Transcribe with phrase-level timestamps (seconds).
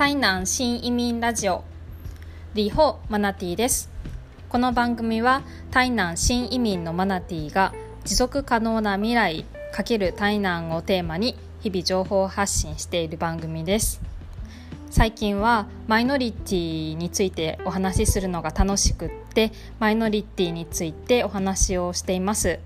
[0.00, 1.62] 台南新移民ラジオ。
[2.54, 3.90] リホマナティです。
[4.48, 7.74] この番組は台南新移民のマナティが
[8.06, 9.44] 持続可能な未来
[9.74, 14.00] ×台南をテーマに日々情報発信している番組です。
[14.90, 22.58] 最近はマイノリティについてお話しするのが楽しくってマイノリティについてお話をしています。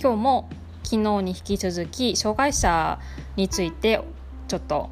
[0.00, 0.48] 今日も
[0.84, 3.00] 昨日に引き続き障害者
[3.34, 4.00] について
[4.46, 4.90] ちょっと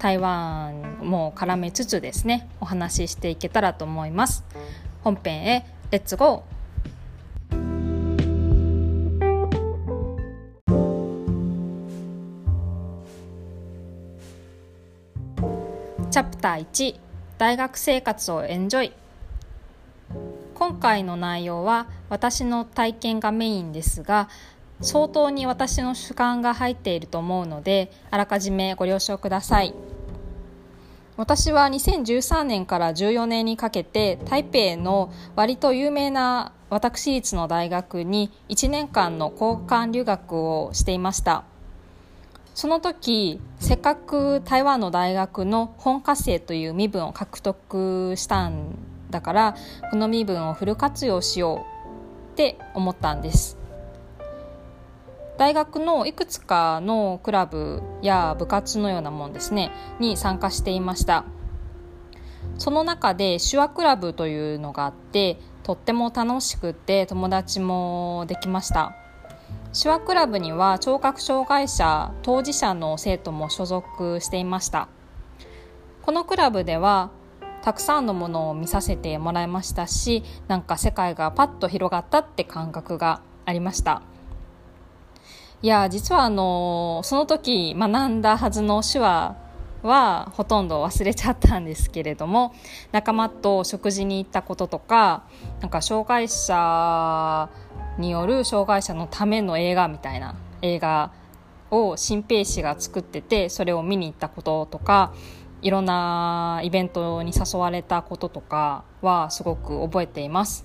[0.00, 4.44] 台湾も絡めつつですねお話ししていけたらと思います。
[5.04, 6.60] 本編へレッツゴー
[16.10, 16.98] チャプター1
[17.36, 18.92] 大学生活をエンジョイ。
[20.54, 24.28] 今回の内容は私の体験がメインですが
[24.80, 29.74] 相当に私の主観が入っていると思うのであらかじめご了承ください。
[31.16, 41.44] 私は2013年から14年にかけて台北の割と有名な私立の大学に1年間の交換留学をしていました。
[42.54, 48.76] その時せっかく台湾の大学の本科生という身分を獲得したん
[49.10, 49.56] だから
[49.90, 51.66] この身分をフル活用しよ
[52.30, 53.59] うって思ったんです。
[55.40, 61.24] 大学のいくつかのクラブや部活のようなもんですねに参加していました。
[62.58, 68.94] その中で手話クラブというのがあってとっても楽しくて友達もできました。
[69.72, 74.88] 手話クラブには聴覚障害者当事者の生徒も所属していました。
[76.02, 77.08] このクラブでは
[77.62, 84.02] たくさんのものを見させてもらいましたしなんか世界がパッと広がったって感覚がありました。
[85.62, 89.36] いや実はあのその時学んだはずの手話
[89.82, 92.54] はほとんど忘れちゃったんですけれども
[92.92, 95.24] 仲間と食事に行ったこととか
[95.60, 97.50] なんか障害者
[97.98, 101.10] による障害者のための映画みたいな映画
[101.70, 105.12] を新兵士が作っててそれを見に行ったこととか
[105.60, 110.64] いろんなイベントに誘われたこととかはすごく覚えています。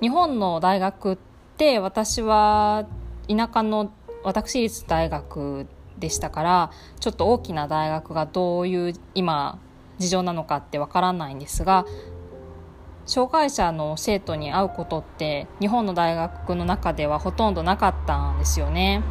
[0.00, 1.18] 日本の大学っ
[1.56, 2.86] て私は
[3.30, 3.92] 田舎の
[4.24, 5.66] 私立大学
[5.98, 9.58] でしたからちょっと大きな大学がどういう今
[9.98, 11.84] 事情なのかってわからないんですが
[13.06, 19.02] 障害者の生徒に会うことって日本の大学の中ではほとんどなかったんですよね。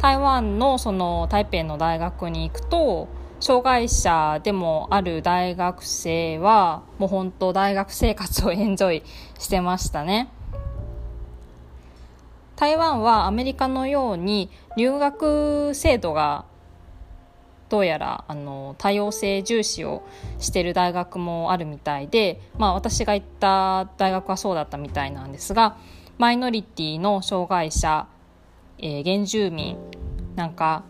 [0.00, 9.02] 台湾のその台北の大学に行くと障害者でもある大学生はもう本当大学生活をエンジョイ
[9.38, 10.28] してましたね。
[12.62, 16.44] 台湾はアメリカのように留学制度が
[17.68, 20.04] どうやらあの多様性重視を
[20.38, 25.76] している大学もあるみたいで、まあ、私が行った大学はそうだったみたいなんですが
[26.18, 28.06] マイノリティの障害者、
[28.78, 29.76] えー、原住民
[30.36, 30.84] なんか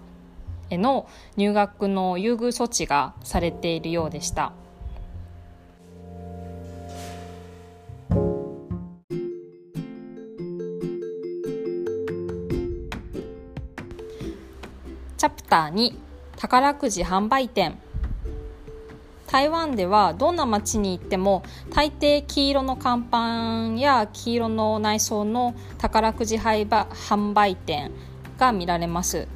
[0.68, 1.08] への
[1.38, 4.52] 入学の優遇措置がされているようでした。
[15.22, 15.94] チャプター2
[16.36, 17.78] 宝くじ販売店。
[19.28, 27.92] 台湾ではどんな街に行っても大抵黄色の看板や黄色の内装の宝くじ販売店
[28.36, 29.28] が見られます。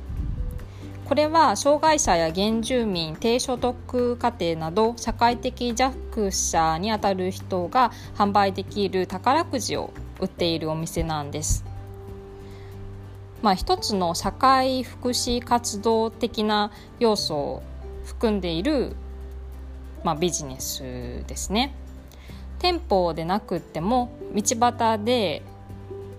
[1.04, 11.64] これは障害者や原住民低所得家庭など社会的弱者にあたる人が販売できる宝くじを売っているお店なんです。
[13.42, 17.62] まあ、一つの社会福祉活動的な要素を
[18.04, 18.96] 含んでいる、
[20.04, 20.82] まあ、ビジネス
[21.26, 21.74] ですね。
[22.58, 25.42] 店舗でなくっても道端で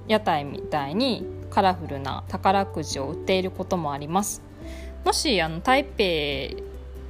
[0.07, 4.41] 屋台みたいにカラフルな宝くじを売っていることもあります。
[5.03, 6.64] もしあの台北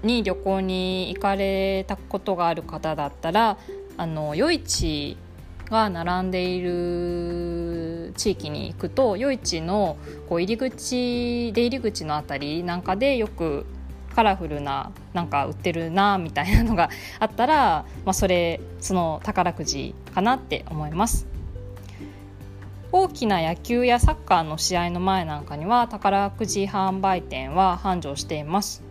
[0.04, 3.58] に旅行に行かれたことがある方だったら
[3.98, 5.18] あの夜市
[5.70, 9.98] が並んでいる地域に行くと夜市の
[10.28, 13.66] こう入り口出入り口の辺りなんかでよく
[14.16, 21.28] カラフルななんか売ってるなみたいなのがあったら、まあ、それその宝くじかなって思います。
[22.92, 28.87] 大きな野球やサッカーの試合の前なんかには宝くじ販売店は繁盛しています。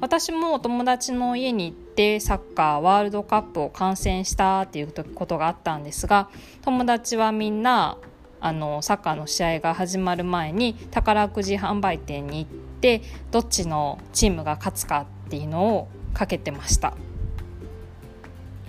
[0.00, 6.28] 私もお友達の家に行ってサッカーワールドカップを観戦したっていうことがあったんですが
[6.62, 7.98] 友達はみんな
[8.40, 12.50] あのサッカーの試合が始まる前に宝くじ販売店に行っ
[12.80, 13.02] て
[13.32, 16.94] どっちのチームが勝つかっていうのをかけてました。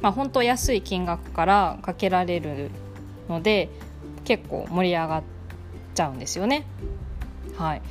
[0.01, 2.71] まあ、本当安い金額からかけられる
[3.27, 3.69] ので
[4.23, 5.23] 結構盛り上がっ
[5.93, 6.65] ちゃうんですよね。
[7.57, 7.81] はい、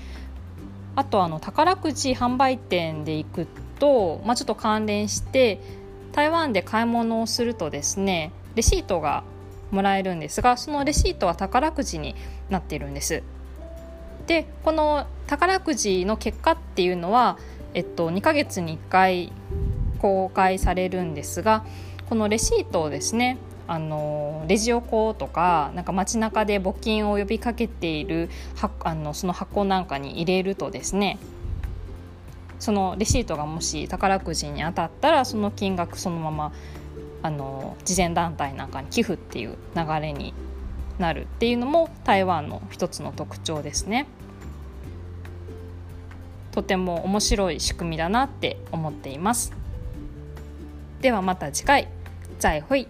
[0.98, 3.46] あとあの宝くじ販売店で行く
[3.78, 5.60] と、まあ、ちょっと関連して
[6.10, 9.22] 台湾で買い物をするとですねレシートが
[9.70, 12.16] もらえるんですがそのレシートは宝くじに
[12.50, 13.22] なっているんです。
[14.26, 17.38] でこの宝くじの結果っていうのは、
[17.74, 19.32] えっと、2ヶ月に1回
[20.00, 21.64] 公開されるんですが
[22.08, 23.38] このレシートをですね
[23.68, 28.30] あのレジ横とかなんか街中で募金を呼びかけている
[28.80, 31.18] あのその箱なんかに入れるとですね
[32.58, 36.52] そのレシートがもし宝くじに当たったらその金額そのまま
[37.22, 40.32] あの慈善団体なんかに寄付っていう流れに
[40.98, 44.06] なるっていうのも台湾の一つの特徴ですね。
[46.52, 49.52] とても面白い仕組みだなって思っています。
[51.00, 51.88] ではまた次回
[52.40, 52.88] 再会。